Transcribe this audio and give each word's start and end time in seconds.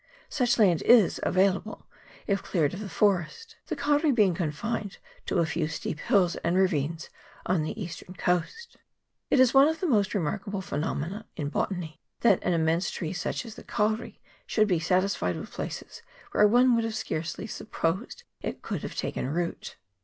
Such 0.29 0.57
land 0.57 0.81
is 0.81 1.19
available, 1.21 1.85
if 2.25 2.41
cleared 2.41 2.73
of 2.73 2.79
the 2.79 2.89
forest; 2.89 3.57
the 3.67 3.75
kauri 3.75 4.11
being 4.11 4.33
confined 4.33 4.97
to 5.27 5.37
a 5.37 5.45
few 5.45 5.67
steep 5.67 5.99
hills 5.99 6.35
and 6.37 6.57
ravines 6.57 7.11
on 7.45 7.61
the 7.61 7.79
eastern 7.79 8.15
coast. 8.15 8.77
It 9.29 9.39
is 9.39 9.53
one 9.53 9.67
of 9.67 9.79
the 9.79 9.85
most 9.85 10.15
remarkable 10.15 10.61
phenomena 10.61 11.27
in 11.35 11.49
botany, 11.49 11.99
that 12.21 12.43
an 12.43 12.53
im 12.53 12.65
mense 12.65 12.89
tree 12.89 13.13
such 13.13 13.45
as 13.45 13.53
the 13.53 13.63
kauri 13.63 14.19
should 14.47 14.67
be 14.67 14.79
satisfied 14.79 15.35
with 15.37 15.51
places 15.51 16.01
where 16.31 16.47
one 16.47 16.75
would 16.75 16.91
scarcely 16.95 17.43
have 17.45 17.51
sup 17.51 17.69
posed 17.69 18.23
it 18.41 18.63
could 18.63 18.81
have 18.81 18.95
taken 18.95 19.27
root. 19.29 19.75